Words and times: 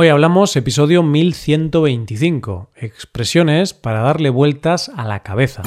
Hoy 0.00 0.10
hablamos 0.10 0.54
episodio 0.54 1.02
1125, 1.02 2.70
expresiones 2.76 3.74
para 3.74 4.02
darle 4.02 4.30
vueltas 4.30 4.92
a 4.94 5.04
la 5.04 5.24
cabeza. 5.24 5.64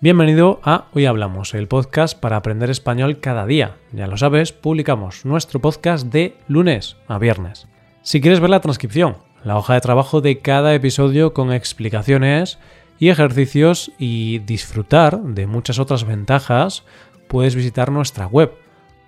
Bienvenido 0.00 0.60
a 0.62 0.86
Hoy 0.92 1.06
Hablamos, 1.06 1.54
el 1.54 1.66
podcast 1.66 2.16
para 2.16 2.36
aprender 2.36 2.70
español 2.70 3.18
cada 3.18 3.44
día. 3.44 3.74
Ya 3.90 4.06
lo 4.06 4.16
sabes, 4.16 4.52
publicamos 4.52 5.24
nuestro 5.24 5.60
podcast 5.60 6.06
de 6.06 6.36
lunes 6.46 6.96
a 7.08 7.18
viernes. 7.18 7.66
Si 8.02 8.20
quieres 8.20 8.38
ver 8.38 8.50
la 8.50 8.60
transcripción, 8.60 9.16
la 9.42 9.56
hoja 9.56 9.74
de 9.74 9.80
trabajo 9.80 10.20
de 10.20 10.38
cada 10.38 10.76
episodio 10.76 11.34
con 11.34 11.52
explicaciones 11.52 12.60
y 12.98 13.10
ejercicios 13.10 13.92
y 13.98 14.40
disfrutar 14.40 15.20
de 15.20 15.46
muchas 15.46 15.78
otras 15.78 16.04
ventajas, 16.04 16.84
puedes 17.28 17.54
visitar 17.54 17.92
nuestra 17.92 18.26
web 18.26 18.52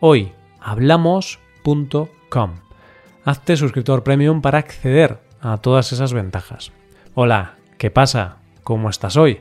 hoyhablamos.com. 0.01 2.51
Hazte 3.25 3.57
suscriptor 3.57 4.03
premium 4.03 4.41
para 4.41 4.59
acceder 4.59 5.19
a 5.41 5.59
todas 5.59 5.93
esas 5.93 6.13
ventajas. 6.13 6.73
Hola, 7.15 7.57
¿qué 7.79 7.91
pasa? 7.91 8.37
¿Cómo 8.63 8.89
estás 8.89 9.17
hoy? 9.17 9.41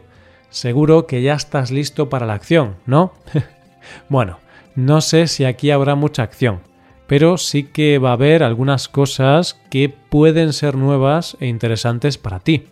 Seguro 0.49 1.05
que 1.05 1.21
ya 1.21 1.35
estás 1.35 1.71
listo 1.71 2.09
para 2.09 2.25
la 2.25 2.33
acción, 2.33 2.77
¿no? 2.85 3.13
bueno, 4.09 4.39
no 4.75 5.01
sé 5.01 5.27
si 5.27 5.45
aquí 5.45 5.71
habrá 5.71 5.95
mucha 5.95 6.23
acción, 6.23 6.61
pero 7.07 7.37
sí 7.37 7.63
que 7.63 7.99
va 7.99 8.09
a 8.09 8.13
haber 8.13 8.43
algunas 8.43 8.87
cosas 8.87 9.59
que 9.69 9.89
pueden 9.89 10.53
ser 10.53 10.75
nuevas 10.75 11.37
e 11.39 11.47
interesantes 11.47 12.17
para 12.17 12.39
ti. 12.39 12.65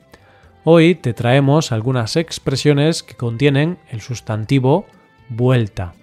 Hoy 0.69 0.95
te 0.95 1.13
traemos 1.13 1.71
algunas 1.71 2.17
expresiones 2.17 3.01
que 3.01 3.15
contienen 3.15 3.77
el 3.89 4.01
sustantivo 4.01 4.85
vuelta. 5.29 5.93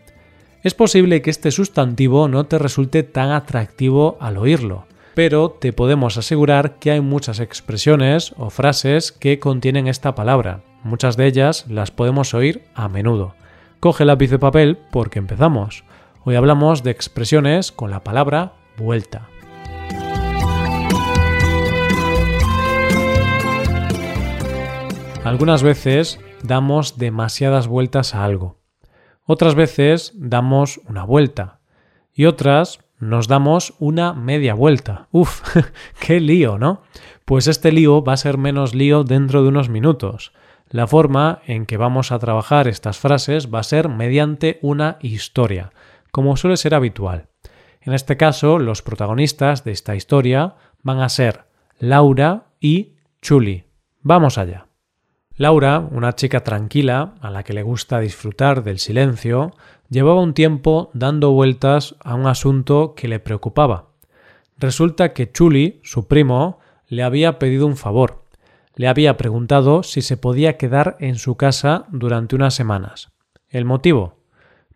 Es 0.62 0.73
posible 0.73 1.20
que 1.20 1.28
este 1.28 1.50
sustantivo 1.50 2.28
no 2.28 2.46
te 2.46 2.59
resulte 2.59 3.02
tan 3.02 3.30
atractivo 3.30 4.16
al 4.20 4.38
oírlo, 4.38 4.87
pero 5.12 5.51
te 5.51 5.74
podemos 5.74 6.16
asegurar 6.16 6.79
que 6.79 6.92
hay 6.92 7.02
muchas 7.02 7.40
expresiones 7.40 8.32
o 8.38 8.48
frases 8.48 9.12
que 9.12 9.38
contienen 9.38 9.87
esta 9.87 10.15
palabra. 10.15 10.62
Muchas 10.82 11.18
de 11.18 11.26
ellas 11.26 11.66
las 11.68 11.90
podemos 11.90 12.32
oír 12.32 12.62
a 12.74 12.88
menudo. 12.88 13.35
Coge 13.80 14.07
lápiz 14.07 14.30
de 14.30 14.38
papel 14.38 14.79
porque 14.90 15.18
empezamos. 15.18 15.85
Hoy 16.24 16.37
hablamos 16.37 16.82
de 16.82 16.90
expresiones 16.90 17.70
con 17.70 17.90
la 17.90 18.02
palabra 18.02 18.54
vuelta. 18.79 19.29
Algunas 25.35 25.65
veces 25.65 26.21
damos 26.45 26.96
demasiadas 26.96 27.66
vueltas 27.66 28.15
a 28.15 28.24
algo. 28.24 28.60
Otras 29.24 29.57
veces 29.57 30.13
damos 30.15 30.80
una 30.88 31.02
vuelta. 31.02 31.59
Y 32.13 32.26
otras 32.26 32.79
nos 33.01 33.26
damos 33.26 33.74
una 33.80 34.13
media 34.13 34.54
vuelta. 34.54 35.09
Uf, 35.10 35.43
qué 35.99 36.21
lío, 36.21 36.57
¿no? 36.57 36.82
Pues 37.24 37.49
este 37.49 37.73
lío 37.73 38.04
va 38.04 38.13
a 38.13 38.16
ser 38.16 38.38
menos 38.38 38.76
lío 38.76 39.02
dentro 39.02 39.43
de 39.43 39.49
unos 39.49 39.68
minutos. 39.68 40.32
La 40.68 40.87
forma 40.87 41.41
en 41.48 41.66
que 41.66 41.79
vamos 41.79 42.13
a 42.13 42.21
trabajar 42.21 42.69
estas 42.69 42.98
frases 42.98 43.52
va 43.52 43.59
a 43.59 43.65
ser 43.65 43.88
mediante 43.88 44.60
una 44.63 44.98
historia, 45.01 45.73
como 46.13 46.37
suele 46.37 46.57
ser 46.57 46.76
habitual. 46.76 47.26
En 47.80 47.93
este 47.93 48.16
caso, 48.16 48.60
los 48.60 48.82
protagonistas 48.82 49.65
de 49.65 49.73
esta 49.73 49.96
historia 49.96 50.54
van 50.85 51.01
a 51.01 51.09
ser 51.09 51.46
Laura 51.80 52.52
y 52.60 52.95
Chuli. 53.21 53.65
Vamos 54.01 54.38
allá. 54.38 54.69
Laura, 55.37 55.80
una 55.90 56.15
chica 56.15 56.45
tranquila, 56.45 57.15
a 57.21 57.29
la 57.29 57.43
que 57.43 57.54
le 57.54 57.65
gusta 57.65 57.99
disfrutar 57.99 58.63
del 58.63 58.79
silencio, 58.79 59.52
llevaba 59.91 60.21
un 60.21 60.32
tiempo 60.32 60.91
dando 60.95 61.32
vueltas 61.32 61.96
a 62.04 62.15
un 62.15 62.26
asunto 62.26 62.95
que 62.95 63.09
le 63.09 63.18
preocupaba. 63.18 63.88
Resulta 64.59 65.12
que 65.12 65.32
Chuli, 65.32 65.81
su 65.82 66.06
primo, 66.06 66.60
le 66.86 67.03
había 67.03 67.41
pedido 67.41 67.66
un 67.66 67.76
favor. 67.76 68.22
Le 68.76 68.86
había 68.86 69.16
preguntado 69.16 69.82
si 69.82 70.03
se 70.03 70.16
podía 70.16 70.56
quedar 70.56 70.97
en 71.00 71.16
su 71.16 71.37
casa 71.37 71.87
durante 71.91 72.37
unas 72.37 72.54
semanas. 72.54 73.10
¿El 73.48 73.64
motivo? 73.64 74.20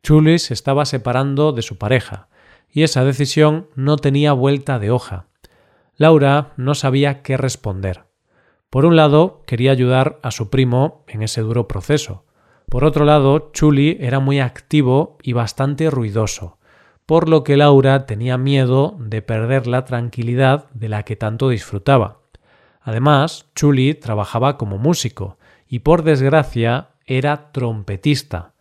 Chuli 0.03 0.41
se 0.41 0.55
estaba 0.55 0.87
separando 0.87 1.53
de 1.53 1.63
su 1.63 1.79
pareja, 1.79 2.29
y 2.69 2.83
esa 2.83 3.05
decisión 3.05 3.69
no 3.77 3.97
tenía 3.97 4.33
vuelta 4.33 4.81
de 4.81 4.91
hoja. 4.91 5.27
Laura 5.97 6.53
no 6.57 6.75
sabía 6.75 7.23
qué 7.23 7.37
responder. 7.37 8.08
Por 8.71 8.85
un 8.85 8.97
lado, 8.97 9.43
quería 9.47 9.73
ayudar 9.73 10.19
a 10.23 10.31
su 10.31 10.51
primo 10.51 11.05
en 11.09 11.23
ese 11.23 11.41
duro 11.41 11.67
proceso. 11.69 12.25
Por 12.69 12.85
otro 12.85 13.07
lado, 13.07 13.51
Chuli 13.53 13.97
era 13.99 14.21
muy 14.21 14.41
activo 14.41 15.17
y 15.23 15.33
bastante 15.33 15.89
ruidoso, 15.89 16.59
por 17.07 17.31
lo 17.31 17.45
que 17.45 17.57
Laura 17.57 18.05
tenía 18.05 18.37
miedo 18.37 18.95
de 19.01 19.23
perder 19.23 19.67
la 19.67 19.87
tranquilidad 19.87 20.67
de 20.75 20.91
la 20.91 21.03
que 21.05 21.17
tanto 21.17 21.49
disfrutaba. 21.49 22.19
Además, 22.83 23.47
Chuli 23.55 23.95
trabajaba 23.95 24.59
como 24.59 24.77
músico 24.77 25.39
y 25.67 25.79
por 25.79 26.03
desgracia 26.03 26.91
era 27.07 27.51
trompetista. 27.53 28.53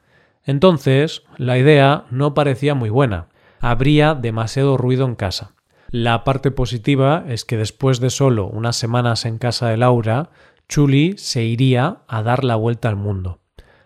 Entonces, 0.46 1.24
la 1.36 1.58
idea 1.58 2.06
no 2.12 2.34
parecía 2.34 2.76
muy 2.76 2.90
buena. 2.90 3.28
Habría 3.60 4.16
demasiado 4.16 4.78
ruido 4.78 5.06
en 5.06 5.16
casa. 5.16 5.57
La 5.90 6.24
parte 6.26 6.52
positiva 6.52 7.24
es 7.28 7.46
que 7.46 7.56
después 7.56 8.00
de 8.00 8.10
solo 8.10 8.48
unas 8.48 8.76
semanas 8.76 9.26
en 9.26 9.38
casa 9.38 9.70
de 9.70 9.78
Laura, 9.78 10.32
Chuli 10.68 11.16
se 11.18 11.44
iría 11.44 12.00
a 12.08 12.24
dar 12.24 12.44
la 12.44 12.58
vuelta 12.58 12.90
al 12.90 12.98
mundo. 12.98 13.40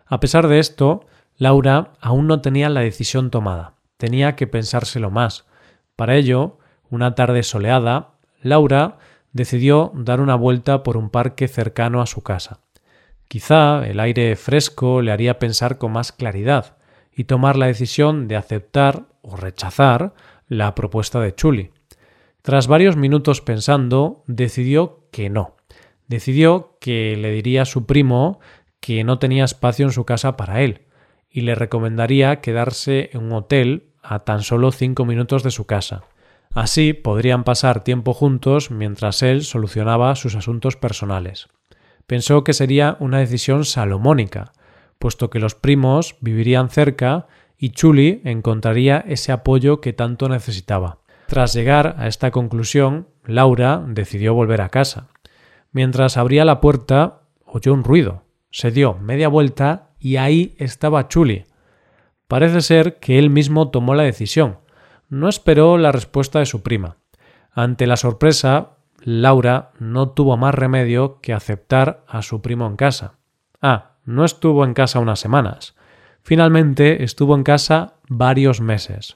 A 0.07 0.19
pesar 0.19 0.47
de 0.47 0.57
esto, 0.59 1.05
Laura 1.37 1.93
aún 2.01 2.27
no 2.27 2.41
tenía 2.41 2.69
la 2.69 2.81
decisión 2.81 3.29
tomada. 3.29 3.75
Tenía 3.97 4.35
que 4.35 4.47
pensárselo 4.47 5.11
más. 5.11 5.45
Para 5.95 6.15
ello, 6.15 6.57
una 6.89 7.13
tarde 7.13 7.43
soleada, 7.43 8.15
Laura 8.41 8.97
decidió 9.31 9.91
dar 9.93 10.21
una 10.21 10.35
vuelta 10.35 10.81
por 10.81 10.97
un 10.97 11.11
parque 11.11 11.47
cercano 11.47 12.01
a 12.01 12.07
su 12.07 12.23
casa. 12.23 12.61
Quizá 13.27 13.87
el 13.87 13.99
aire 13.99 14.35
fresco 14.35 15.01
le 15.01 15.11
haría 15.11 15.39
pensar 15.39 15.77
con 15.77 15.91
más 15.91 16.11
claridad 16.11 16.77
y 17.15 17.25
tomar 17.25 17.57
la 17.57 17.67
decisión 17.67 18.27
de 18.27 18.35
aceptar 18.35 19.03
o 19.21 19.35
rechazar 19.35 20.13
la 20.47 20.75
propuesta 20.75 21.19
de 21.19 21.33
Chuli. 21.35 21.71
Tras 22.41 22.67
varios 22.67 22.95
minutos 22.95 23.41
pensando, 23.41 24.23
decidió 24.27 25.05
que 25.11 25.29
no. 25.29 25.55
Decidió 26.07 26.77
que 26.81 27.15
le 27.15 27.31
diría 27.31 27.63
a 27.63 27.65
su 27.65 27.85
primo 27.85 28.39
que 28.79 29.03
no 29.03 29.19
tenía 29.19 29.45
espacio 29.45 29.85
en 29.85 29.91
su 29.91 30.05
casa 30.05 30.37
para 30.37 30.61
él, 30.61 30.87
y 31.29 31.41
le 31.41 31.55
recomendaría 31.55 32.41
quedarse 32.41 33.11
en 33.13 33.23
un 33.23 33.33
hotel 33.33 33.91
a 34.01 34.19
tan 34.19 34.41
solo 34.41 34.71
cinco 34.71 35.05
minutos 35.05 35.43
de 35.43 35.51
su 35.51 35.65
casa. 35.65 36.03
Así 36.53 36.93
podrían 36.93 37.43
pasar 37.43 37.83
tiempo 37.83 38.13
juntos 38.13 38.71
mientras 38.71 39.21
él 39.21 39.43
solucionaba 39.43 40.15
sus 40.15 40.35
asuntos 40.35 40.75
personales. 40.75 41.47
Pensó 42.07 42.43
que 42.43 42.53
sería 42.53 42.97
una 42.99 43.19
decisión 43.19 43.63
salomónica, 43.63 44.51
puesto 44.99 45.29
que 45.29 45.39
los 45.39 45.55
primos 45.55 46.17
vivirían 46.19 46.69
cerca 46.69 47.27
y 47.57 47.69
Chuli 47.69 48.21
encontraría 48.25 48.97
ese 49.07 49.31
apoyo 49.31 49.79
que 49.79 49.93
tanto 49.93 50.27
necesitaba. 50.27 51.00
Tras 51.31 51.53
llegar 51.53 51.95
a 51.97 52.07
esta 52.07 52.29
conclusión, 52.29 53.07
Laura 53.23 53.81
decidió 53.87 54.33
volver 54.33 54.59
a 54.59 54.67
casa. 54.67 55.07
Mientras 55.71 56.17
abría 56.17 56.43
la 56.43 56.59
puerta, 56.59 57.21
oyó 57.45 57.73
un 57.73 57.85
ruido. 57.85 58.25
Se 58.51 58.69
dio 58.69 58.95
media 58.95 59.29
vuelta 59.29 59.91
y 59.97 60.17
ahí 60.17 60.55
estaba 60.57 61.07
Chuli. 61.07 61.45
Parece 62.27 62.59
ser 62.59 62.99
que 62.99 63.17
él 63.17 63.29
mismo 63.29 63.69
tomó 63.69 63.95
la 63.95 64.03
decisión. 64.03 64.57
No 65.07 65.29
esperó 65.29 65.77
la 65.77 65.93
respuesta 65.93 66.39
de 66.39 66.45
su 66.45 66.63
prima. 66.63 66.97
Ante 67.53 67.87
la 67.87 67.95
sorpresa, 67.95 68.71
Laura 68.99 69.71
no 69.79 70.09
tuvo 70.09 70.35
más 70.35 70.53
remedio 70.53 71.21
que 71.21 71.31
aceptar 71.31 72.03
a 72.09 72.23
su 72.23 72.41
primo 72.41 72.67
en 72.67 72.75
casa. 72.75 73.13
Ah, 73.61 73.91
no 74.03 74.25
estuvo 74.25 74.65
en 74.65 74.73
casa 74.73 74.99
unas 74.99 75.21
semanas. 75.21 75.77
Finalmente 76.23 77.05
estuvo 77.05 77.35
en 77.35 77.43
casa 77.43 77.93
varios 78.09 78.59
meses 78.59 79.15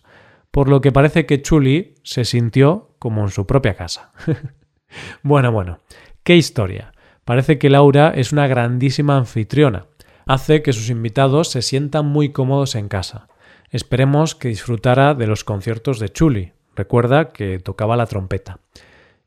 por 0.55 0.69
lo 0.69 0.79
que 0.79 0.93
parece 0.93 1.25
que 1.25 1.41
Chuli 1.41 1.95
se 2.03 2.23
sintió 2.23 2.95
como 2.97 3.23
en 3.23 3.29
su 3.29 3.45
propia 3.45 3.75
casa. 3.75 4.13
bueno, 5.21 5.51
bueno, 5.51 5.79
qué 6.23 6.37
historia. 6.37 6.93
Parece 7.25 7.57
que 7.57 7.69
Laura 7.69 8.13
es 8.15 8.31
una 8.31 8.47
grandísima 8.47 9.17
anfitriona. 9.17 9.87
Hace 10.25 10.61
que 10.61 10.71
sus 10.71 10.89
invitados 10.89 11.49
se 11.49 11.61
sientan 11.61 12.05
muy 12.05 12.29
cómodos 12.29 12.75
en 12.75 12.87
casa. 12.87 13.27
Esperemos 13.69 14.33
que 14.33 14.47
disfrutara 14.47 15.13
de 15.13 15.27
los 15.27 15.43
conciertos 15.43 15.99
de 15.99 16.07
Chuli. 16.07 16.53
Recuerda 16.73 17.33
que 17.33 17.59
tocaba 17.59 17.97
la 17.97 18.05
trompeta. 18.05 18.59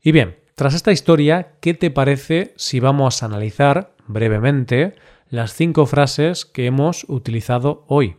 Y 0.01 0.11
bien, 0.11 0.39
tras 0.55 0.73
esta 0.73 0.91
historia, 0.91 1.51
¿qué 1.61 1.75
te 1.75 1.91
parece 1.91 2.55
si 2.57 2.79
vamos 2.79 3.21
a 3.21 3.27
analizar 3.27 3.93
brevemente 4.07 4.95
las 5.29 5.53
cinco 5.53 5.85
frases 5.85 6.47
que 6.47 6.65
hemos 6.65 7.05
utilizado 7.07 7.85
hoy? 7.87 8.15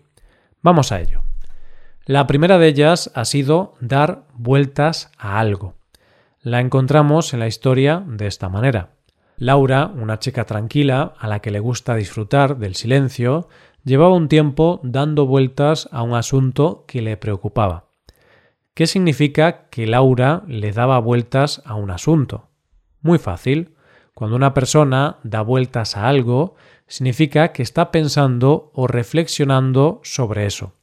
Vamos 0.63 0.93
a 0.93 1.01
ello. 1.01 1.25
La 2.11 2.27
primera 2.27 2.59
de 2.59 2.67
ellas 2.67 3.13
ha 3.15 3.25
sido 3.25 3.75
dar 3.79 4.25
vueltas 4.35 5.13
a 5.17 5.39
algo. 5.39 5.75
La 6.43 6.59
encontramos 6.59 7.33
en 7.33 7.39
la 7.39 7.47
historia 7.47 8.03
de 8.05 8.27
esta 8.27 8.49
manera. 8.49 8.97
Laura, 9.37 9.87
una 9.95 10.19
chica 10.19 10.45
tranquila 10.45 11.15
a 11.21 11.29
la 11.29 11.39
que 11.39 11.53
le 11.53 11.61
gusta 11.61 11.95
disfrutar 11.95 12.59
del 12.59 12.75
silencio, 12.75 13.49
llevaba 13.85 14.17
un 14.17 14.27
tiempo 14.27 14.81
dando 14.83 15.25
vueltas 15.25 15.89
a 15.93 16.03
un 16.03 16.15
asunto 16.15 16.85
que 16.89 17.01
le 17.01 17.17
preocupaba. 17.17 17.85
¿Qué 18.75 18.89
significa 18.89 19.69
que 19.71 19.87
Laura 19.87 20.43
le 20.49 20.73
daba 20.73 20.99
vueltas 20.99 21.63
a 21.65 21.77
un 21.77 21.93
asunto? 21.93 22.49
Muy 23.03 23.21
fácil. 23.21 23.77
Cuando 24.15 24.35
una 24.35 24.53
persona 24.53 25.19
da 25.23 25.43
vueltas 25.43 25.97
a 25.97 26.09
algo, 26.09 26.57
significa 26.89 27.53
que 27.53 27.63
está 27.63 27.93
pensando 27.93 28.73
o 28.75 28.89
reflexionando 28.89 30.01
sobre 30.03 30.47
eso. 30.47 30.75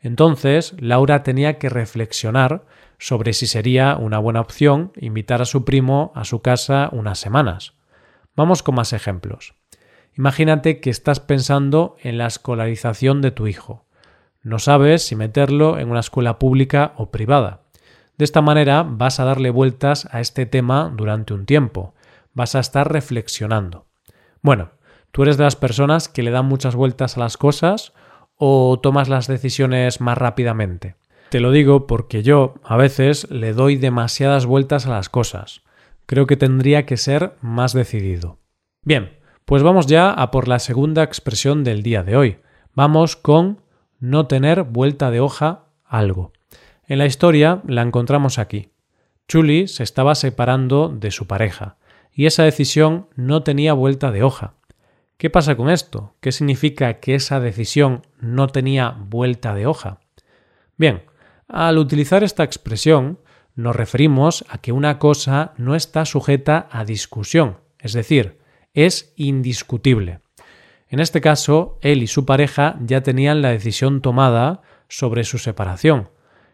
Entonces, 0.00 0.74
Laura 0.78 1.22
tenía 1.22 1.58
que 1.58 1.68
reflexionar 1.68 2.64
sobre 2.98 3.32
si 3.32 3.46
sería 3.46 3.96
una 3.96 4.18
buena 4.18 4.40
opción 4.40 4.92
invitar 4.96 5.42
a 5.42 5.44
su 5.44 5.64
primo 5.64 6.12
a 6.14 6.24
su 6.24 6.40
casa 6.42 6.88
unas 6.92 7.18
semanas. 7.18 7.74
Vamos 8.36 8.62
con 8.62 8.76
más 8.76 8.92
ejemplos. 8.92 9.54
Imagínate 10.16 10.80
que 10.80 10.90
estás 10.90 11.20
pensando 11.20 11.96
en 12.02 12.18
la 12.18 12.26
escolarización 12.26 13.22
de 13.22 13.30
tu 13.30 13.46
hijo. 13.46 13.84
No 14.42 14.58
sabes 14.58 15.04
si 15.04 15.16
meterlo 15.16 15.78
en 15.78 15.90
una 15.90 16.00
escuela 16.00 16.38
pública 16.38 16.92
o 16.96 17.10
privada. 17.10 17.62
De 18.16 18.24
esta 18.24 18.40
manera 18.40 18.84
vas 18.84 19.20
a 19.20 19.24
darle 19.24 19.50
vueltas 19.50 20.08
a 20.10 20.20
este 20.20 20.46
tema 20.46 20.92
durante 20.94 21.34
un 21.34 21.46
tiempo. 21.46 21.94
Vas 22.34 22.54
a 22.56 22.60
estar 22.60 22.90
reflexionando. 22.92 23.86
Bueno, 24.42 24.70
¿tú 25.12 25.22
eres 25.22 25.36
de 25.36 25.44
las 25.44 25.56
personas 25.56 26.08
que 26.08 26.22
le 26.22 26.32
dan 26.32 26.46
muchas 26.46 26.74
vueltas 26.74 27.16
a 27.16 27.20
las 27.20 27.36
cosas 27.36 27.92
o 28.38 28.80
tomas 28.80 29.08
las 29.08 29.26
decisiones 29.26 30.00
más 30.00 30.16
rápidamente? 30.16 30.96
Te 31.28 31.40
lo 31.40 31.50
digo 31.50 31.86
porque 31.86 32.22
yo 32.22 32.54
a 32.64 32.76
veces 32.78 33.30
le 33.30 33.52
doy 33.52 33.76
demasiadas 33.76 34.46
vueltas 34.46 34.86
a 34.86 34.90
las 34.90 35.10
cosas. 35.10 35.62
Creo 36.06 36.26
que 36.26 36.38
tendría 36.38 36.86
que 36.86 36.96
ser 36.96 37.34
más 37.42 37.74
decidido. 37.74 38.38
Bien, 38.82 39.18
pues 39.44 39.62
vamos 39.62 39.86
ya 39.86 40.10
a 40.10 40.30
por 40.30 40.48
la 40.48 40.58
segunda 40.58 41.02
expresión 41.02 41.64
del 41.64 41.82
día 41.82 42.02
de 42.02 42.16
hoy. 42.16 42.38
Vamos 42.74 43.16
con 43.16 43.60
no 44.00 44.26
tener 44.26 44.62
vuelta 44.62 45.10
de 45.10 45.20
hoja 45.20 45.66
algo. 45.84 46.32
En 46.86 46.98
la 46.98 47.06
historia 47.06 47.60
la 47.66 47.82
encontramos 47.82 48.38
aquí. 48.38 48.70
Chuli 49.26 49.68
se 49.68 49.82
estaba 49.82 50.14
separando 50.14 50.88
de 50.88 51.10
su 51.10 51.26
pareja 51.26 51.76
y 52.12 52.26
esa 52.26 52.44
decisión 52.44 53.08
no 53.14 53.42
tenía 53.42 53.74
vuelta 53.74 54.10
de 54.10 54.22
hoja. 54.22 54.54
¿Qué 55.18 55.30
pasa 55.30 55.56
con 55.56 55.68
esto? 55.68 56.14
¿Qué 56.20 56.30
significa 56.30 57.00
que 57.00 57.16
esa 57.16 57.40
decisión 57.40 58.02
no 58.20 58.46
tenía 58.46 58.90
vuelta 58.90 59.52
de 59.52 59.66
hoja? 59.66 59.98
Bien, 60.76 61.02
al 61.48 61.78
utilizar 61.78 62.22
esta 62.22 62.44
expresión 62.44 63.18
nos 63.56 63.74
referimos 63.74 64.44
a 64.48 64.58
que 64.58 64.70
una 64.70 65.00
cosa 65.00 65.54
no 65.56 65.74
está 65.74 66.04
sujeta 66.04 66.68
a 66.70 66.84
discusión, 66.84 67.56
es 67.80 67.94
decir, 67.94 68.38
es 68.74 69.12
indiscutible. 69.16 70.20
En 70.88 71.00
este 71.00 71.20
caso, 71.20 71.80
él 71.80 72.04
y 72.04 72.06
su 72.06 72.24
pareja 72.24 72.78
ya 72.80 73.02
tenían 73.02 73.42
la 73.42 73.50
decisión 73.50 74.02
tomada 74.02 74.62
sobre 74.86 75.24
su 75.24 75.38
separación, 75.38 76.10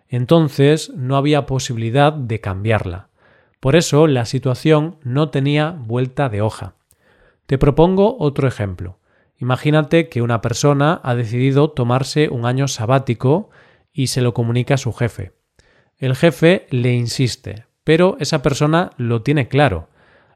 entonces 0.09 0.91
no 0.97 1.19
había 1.19 1.45
posibilidad 1.45 2.15
de 2.15 2.41
cambiarla. 2.41 3.11
Por 3.61 3.77
eso 3.77 4.07
la 4.07 4.25
situación 4.25 4.97
no 5.03 5.29
tenía 5.29 5.71
vuelta 5.71 6.31
de 6.31 6.41
hoja. 6.41 6.77
Te 7.47 7.59
propongo 7.59 8.17
otro 8.19 8.49
ejemplo. 8.49 8.99
Imagínate 9.39 10.09
que 10.09 10.23
una 10.23 10.41
persona 10.41 11.01
ha 11.03 11.15
decidido 11.15 11.71
tomarse 11.71 12.29
un 12.29 12.47
año 12.47 12.69
sabático 12.69 13.51
y 13.93 14.07
se 14.07 14.23
lo 14.23 14.33
comunica 14.33 14.75
a 14.75 14.79
su 14.79 14.93
jefe. 14.93 15.33
El 15.99 16.17
jefe 16.17 16.67
le 16.71 16.95
insiste, 16.95 17.67
pero 17.85 18.17
esa 18.19 18.43
persona 18.43 18.91
lo 18.97 19.23
tiene 19.23 19.49
claro. 19.49 19.89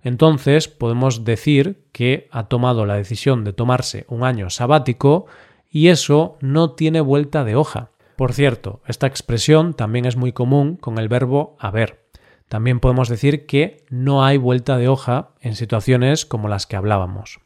Entonces 0.02 0.68
podemos 0.68 1.24
decir 1.24 1.86
que 1.92 2.28
ha 2.30 2.44
tomado 2.44 2.86
la 2.86 2.94
decisión 2.94 3.44
de 3.44 3.52
tomarse 3.52 4.04
un 4.08 4.22
año 4.24 4.50
sabático 4.50 5.26
y 5.70 5.88
eso 5.88 6.36
no 6.40 6.72
tiene 6.72 7.00
vuelta 7.00 7.44
de 7.44 7.56
hoja. 7.56 7.90
Por 8.16 8.32
cierto, 8.32 8.80
esta 8.86 9.06
expresión 9.06 9.74
también 9.74 10.04
es 10.04 10.16
muy 10.16 10.32
común 10.32 10.76
con 10.76 10.98
el 10.98 11.08
verbo 11.08 11.56
haber. 11.58 12.07
También 12.48 12.80
podemos 12.80 13.08
decir 13.08 13.46
que 13.46 13.84
no 13.90 14.24
hay 14.24 14.36
vuelta 14.36 14.76
de 14.78 14.88
hoja 14.88 15.30
en 15.40 15.54
situaciones 15.54 16.26
como 16.26 16.48
las 16.48 16.66
que 16.66 16.76
hablábamos. 16.76 17.40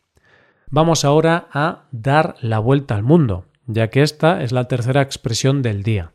Vamos 0.70 1.04
ahora 1.04 1.49
a 1.52 1.84
dar 1.90 2.37
la 2.40 2.58
vuelta 2.58 2.94
al 2.94 3.02
mundo 3.02 3.46
ya 3.66 3.88
que 3.88 4.02
esta 4.02 4.43
es 4.43 4.52
la 4.52 4.69
tercera 4.69 5.02
expresión 5.02 5.62
del 5.62 5.82
día. 5.82 6.12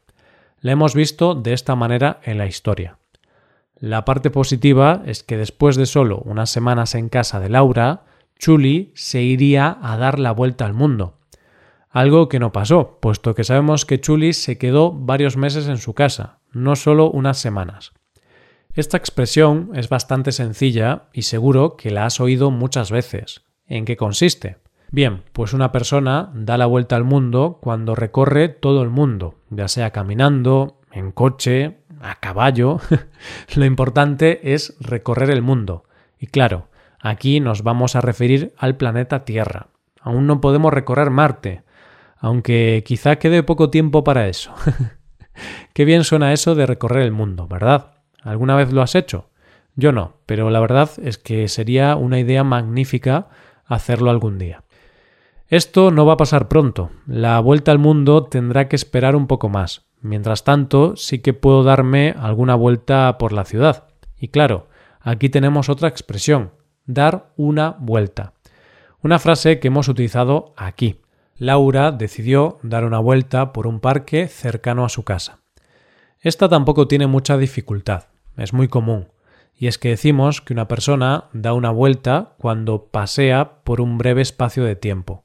La 0.60 0.72
hemos 0.72 0.95
visto 0.95 1.36
de 1.36 1.54
esta 1.54 1.75
manera 1.75 2.19
en 2.24 2.38
la 2.38 2.48
historia. 2.48 2.98
La 3.75 4.06
parte 4.06 4.31
positiva 4.31 5.04
es 5.06 5.24
que 5.24 5.38
después 5.38 5.75
de 5.75 5.86
solo 5.86 6.19
unas 6.25 6.50
semanas 6.50 6.95
en 6.95 7.10
casa 7.10 7.39
de 7.39 7.50
Laura, 7.50 8.06
Chuli 8.39 8.92
se 8.95 9.22
iría 9.22 9.78
a 9.81 9.98
dar 9.98 10.19
la 10.19 10.31
vuelta 10.31 10.66
al 10.66 10.74
mundo. 10.74 11.19
Algo 11.89 12.28
que 12.28 12.39
no 12.39 12.51
pasó, 12.51 13.00
puesto 13.00 13.36
que 13.36 13.44
sabemos 13.44 13.86
que 13.86 14.01
Chuli 14.01 14.34
se 14.34 14.57
quedó 14.57 14.92
varios 14.92 15.38
meses 15.38 15.68
en 15.68 15.78
su 15.78 15.94
casa, 15.94 16.39
no 16.51 16.75
solo 16.75 17.10
unas 17.10 17.38
semanas. 17.38 17.94
Esta 18.77 18.95
expresión 18.95 19.71
es 19.74 19.89
bastante 19.89 20.31
sencilla 20.31 21.06
y 21.12 21.24
seguro 21.24 21.77
que 21.77 21.89
la 21.89 22.06
has 22.06 22.19
oído 22.19 22.51
muchas 22.51 22.91
veces. 22.91 23.41
¿En 23.65 23.85
qué 23.85 23.97
consiste? 23.97 24.57
Bien, 24.91 25.24
pues 25.33 25.53
una 25.53 25.71
persona 25.71 26.29
da 26.35 26.59
la 26.59 26.68
vuelta 26.68 26.95
al 26.95 27.03
mundo 27.03 27.57
cuando 27.59 27.95
recorre 27.95 28.50
todo 28.50 28.83
el 28.83 28.91
mundo, 28.91 29.33
ya 29.50 29.68
sea 29.68 29.89
caminando, 29.89 30.79
en 30.91 31.12
coche, 31.12 31.79
a 32.01 32.19
caballo. 32.19 32.79
Lo 33.56 33.65
importante 33.65 34.53
es 34.53 34.77
recorrer 34.79 35.31
el 35.31 35.41
mundo. 35.41 35.85
Y 36.19 36.27
claro, 36.27 36.68
aquí 37.00 37.39
nos 37.39 37.63
vamos 37.63 37.95
a 37.95 38.01
referir 38.01 38.53
al 38.59 38.77
planeta 38.77 39.25
Tierra. 39.25 39.69
Aún 40.01 40.27
no 40.27 40.39
podemos 40.39 40.71
recorrer 40.71 41.09
Marte, 41.09 41.63
aunque 42.19 42.83
quizá 42.85 43.15
quede 43.15 43.41
poco 43.41 43.71
tiempo 43.71 44.03
para 44.03 44.27
eso. 44.27 44.53
Qué 45.74 45.83
bien 45.83 46.03
suena 46.03 46.31
eso 46.31 46.53
de 46.53 46.68
recorrer 46.68 47.01
el 47.01 47.12
mundo, 47.12 47.47
¿verdad? 47.47 47.97
¿Alguna 48.24 48.56
vez 48.56 48.72
lo 48.72 48.81
has 48.81 48.96
hecho? 48.96 49.30
Yo 49.75 49.92
no, 49.92 50.14
pero 50.25 50.50
la 50.50 50.60
verdad 50.60 50.90
es 51.04 51.18
que 51.18 51.48
sería 51.48 51.96
una 51.96 52.19
idea 52.19 52.44
magnífica 52.44 53.28
hacerlo 53.66 54.10
algún 54.10 54.38
día. 54.40 54.64
Esto 55.50 55.92
no 55.92 56.06
va 56.06 56.14
a 56.14 56.18
pasar 56.18 56.48
pronto. 56.48 56.90
La 57.06 57.40
vuelta 57.40 57.72
al 57.72 57.80
mundo 57.80 58.24
tendrá 58.24 58.68
que 58.68 58.75
esperar 58.75 59.16
un 59.16 59.28
poco 59.28 59.50
más. 59.50 59.86
Mientras 60.02 60.44
tanto, 60.44 60.96
sí 60.96 61.19
que 61.19 61.34
puedo 61.34 61.64
darme 61.64 62.14
alguna 62.18 62.56
vuelta 62.56 63.18
por 63.18 63.34
la 63.34 63.46
ciudad. 63.46 63.86
Y 64.20 64.28
claro, 64.30 64.68
aquí 65.00 65.30
tenemos 65.30 65.70
otra 65.70 65.88
expresión, 65.88 66.52
dar 66.86 67.31
una 67.38 67.75
vuelta. 67.80 68.34
Una 69.02 69.20
frase 69.20 69.60
que 69.60 69.68
hemos 69.68 69.88
utilizado 69.88 70.54
aquí. 70.58 71.02
Laura 71.38 71.92
decidió 71.92 72.58
dar 72.63 72.84
una 72.84 73.00
vuelta 73.00 73.54
por 73.54 73.68
un 73.68 73.80
parque 73.80 74.28
cercano 74.28 74.84
a 74.86 74.89
su 74.89 75.03
casa. 75.03 75.39
Esta 76.20 76.50
tampoco 76.50 76.88
tiene 76.88 77.06
mucha 77.06 77.38
dificultad, 77.38 78.06
es 78.38 78.53
muy 78.53 78.67
común, 78.67 79.08
y 79.60 79.67
es 79.67 79.77
que 79.77 79.89
decimos 79.89 80.41
que 80.41 80.53
una 80.53 80.67
persona 80.67 81.25
da 81.34 81.53
una 81.53 81.72
vuelta 81.72 82.36
cuando 82.38 82.86
pasea 82.86 83.63
por 83.63 83.82
un 83.82 83.98
breve 83.98 84.22
espacio 84.22 84.63
de 84.63 84.75
tiempo. 84.75 85.24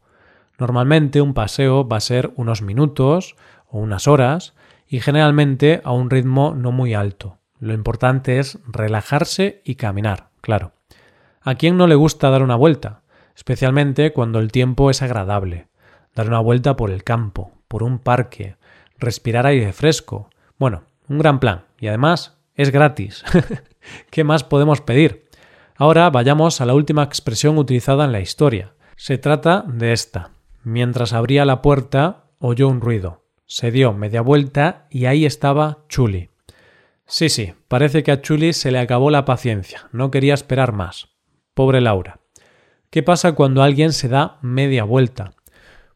Normalmente 0.59 1.21
un 1.21 1.35
paseo 1.35 1.87
va 1.87 1.99
a 1.99 2.01
ser 2.01 2.33
unos 2.37 2.63
minutos 2.63 3.37
o 3.69 3.79
unas 3.79 4.09
horas 4.09 4.55
y 4.87 5.01
generalmente 5.01 5.81
a 5.85 5.93
un 5.93 6.11
ritmo 6.11 6.55
no 6.57 6.73
muy 6.73 6.95
alto. 6.95 7.39
Lo 7.59 7.75
importante 7.75 8.39
es 8.39 8.59
relajarse 8.67 9.61
y 9.65 9.75
caminar, 9.75 10.31
claro. 10.41 10.73
¿A 11.43 11.57
quién 11.57 11.77
no 11.77 11.87
le 11.87 11.95
gusta 11.95 12.31
dar 12.31 12.43
una 12.43 12.57
vuelta? 12.57 13.03
Especialmente 13.37 14.13
cuando 14.13 14.39
el 14.39 14.53
tiempo 14.53 14.91
es 14.91 15.03
agradable. 15.03 15.69
Dar 16.15 16.29
una 16.29 16.41
vuelta 16.41 16.77
por 16.77 16.91
el 16.91 17.05
campo, 17.05 17.53
por 17.69 17.83
un 17.83 17.99
parque, 17.99 18.57
respirar 18.99 19.47
aire 19.47 19.73
fresco. 19.73 20.29
Bueno, 20.59 20.85
un 21.09 21.19
gran 21.19 21.41
plan. 21.41 21.65
Y 21.79 21.89
además 21.89 22.39
es 22.55 22.71
gratis. 22.71 23.25
¿Qué 24.11 24.25
más 24.25 24.45
podemos 24.45 24.81
pedir? 24.81 25.27
Ahora 25.77 26.11
vayamos 26.11 26.61
a 26.61 26.67
la 26.67 26.75
última 26.75 27.03
expresión 27.03 27.59
utilizada 27.59 28.05
en 28.05 28.13
la 28.13 28.21
historia. 28.21 28.75
Se 28.97 29.19
trata 29.19 29.65
de 29.67 29.93
esta. 29.93 30.31
Mientras 30.63 31.13
abría 31.13 31.45
la 31.45 31.63
puerta, 31.63 32.27
oyó 32.39 32.69
un 32.69 32.81
ruido. 32.81 33.25
Se 33.47 33.71
dio 33.71 33.93
media 33.93 34.23
vuelta 34.23 34.87
y 34.91 35.07
ahí 35.07 35.27
estaba 35.27 35.85
Chuli. 35.89 36.31
Sí, 37.07 37.29
sí, 37.29 37.53
parece 37.69 38.03
que 38.03 38.13
a 38.13 38.23
Chuli 38.23 38.53
se 38.53 38.71
le 38.71 38.79
acabó 38.79 39.11
la 39.11 39.25
paciencia, 39.25 39.89
no 39.93 40.11
quería 40.11 40.35
esperar 40.35 40.73
más. 40.73 41.09
Pobre 41.53 41.81
Laura. 41.81 42.21
¿Qué 42.91 43.03
pasa 43.03 43.33
cuando 43.33 43.63
alguien 43.63 43.93
se 43.93 44.09
da 44.09 44.39
media 44.41 44.85
vuelta? 44.85 45.33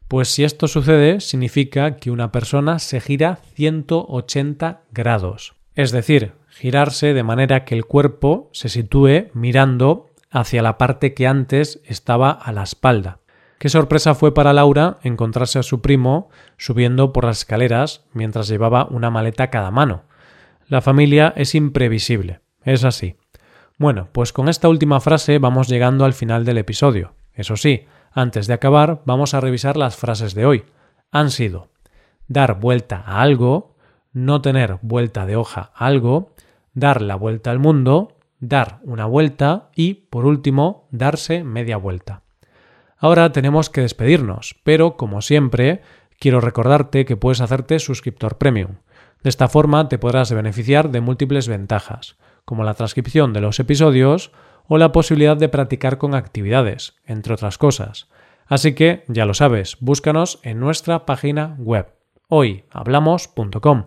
Pues 0.09 0.29
si 0.29 0.45
esto 0.45 0.69
sucede, 0.69 1.21
significa 1.21 1.97
que 1.97 2.11
una 2.11 2.33
persona 2.33 2.79
se 2.79 3.01
gira 3.01 3.39
180 3.55 4.83
grados. 4.93 5.55
Es 5.75 5.91
decir, 5.91 6.33
girarse 6.59 7.15
de 7.15 7.23
manera 7.23 7.65
que 7.65 7.75
el 7.75 7.85
cuerpo 7.85 8.49
se 8.53 8.69
sitúe 8.69 9.29
mirando 9.35 10.07
hacia 10.31 10.63
la 10.63 10.79
parte 10.79 11.15
que 11.15 11.27
antes 11.27 11.81
estaba 11.85 12.31
a 12.31 12.53
la 12.53 12.63
espalda. 12.63 13.21
Qué 13.59 13.69
sorpresa 13.69 14.15
fue 14.15 14.35
para 14.35 14.53
Laura 14.53 14.99
encontrarse 15.03 15.59
a 15.59 15.63
su 15.63 15.81
primo 15.81 16.29
subiendo 16.57 17.13
por 17.13 17.25
las 17.25 17.39
escaleras 17.39 18.05
mientras 18.13 18.49
llevaba 18.49 18.87
una 18.91 19.11
maleta 19.11 19.51
cada 19.51 19.71
mano. 19.71 20.05
La 20.69 20.83
familia 20.83 21.33
es 21.37 21.55
imprevisible, 21.55 22.41
es 22.65 22.85
así. 22.85 23.17
Bueno, 23.79 24.09
pues 24.13 24.33
con 24.33 24.49
esta 24.49 24.69
última 24.69 25.01
frase 25.01 25.39
vamos 25.39 25.69
llegando 25.69 26.05
al 26.05 26.13
final 26.13 26.45
del 26.45 26.59
episodio. 26.59 27.15
Eso 27.35 27.57
sí, 27.57 27.87
Antes 28.17 28.47
de 28.47 28.55
acabar, 28.55 29.03
vamos 29.05 29.35
a 29.35 29.41
revisar 29.41 29.77
las 29.77 29.95
frases 29.95 30.35
de 30.35 30.47
hoy. 30.47 30.65
Han 31.13 31.31
sido 31.31 31.69
dar 32.29 32.59
vuelta 32.59 33.05
a 33.05 33.21
algo, 33.21 33.77
no 34.15 34.41
tener 34.41 34.79
vuelta 34.81 35.27
de 35.27 35.37
hoja 35.37 35.71
a 35.75 35.85
algo, 35.85 36.33
dar 36.77 37.01
la 37.01 37.17
vuelta 37.17 37.51
al 37.51 37.59
mundo, 37.59 38.19
dar 38.39 38.81
una 38.85 39.07
vuelta 39.07 39.71
y, 39.75 39.95
por 39.95 40.27
último, 40.27 40.87
darse 40.93 41.43
media 41.43 41.79
vuelta. 41.79 42.23
Ahora 42.99 43.33
tenemos 43.33 43.71
que 43.71 43.81
despedirnos, 43.81 44.55
pero 44.63 44.97
como 44.97 45.23
siempre, 45.23 45.81
quiero 46.21 46.41
recordarte 46.41 47.07
que 47.07 47.17
puedes 47.17 47.41
hacerte 47.41 47.79
suscriptor 47.79 48.37
premium. 48.37 48.77
De 49.23 49.31
esta 49.31 49.49
forma 49.49 49.89
te 49.89 49.99
podrás 49.99 50.33
beneficiar 50.33 50.91
de 50.91 51.01
múltiples 51.01 51.49
ventajas, 51.49 52.17
como 52.45 52.63
la 52.63 52.75
transcripción 52.75 53.33
de 53.33 53.41
los 53.41 53.59
episodios 53.59 54.31
o 54.69 54.77
la 54.77 54.93
posibilidad 54.93 55.37
de 55.37 55.49
practicar 55.49 55.97
con 55.97 56.15
actividades, 56.15 56.95
entre 57.07 57.33
otras 57.33 57.57
cosas. 57.57 58.09
Así 58.47 58.75
que, 58.75 59.05
ya 59.09 59.25
lo 59.25 59.33
sabes, 59.33 59.79
búscanos 59.81 60.41
en 60.43 60.61
nuestra 60.61 61.07
página 61.07 61.57
web 61.59 61.97
hoyhablamos.com. 62.29 63.87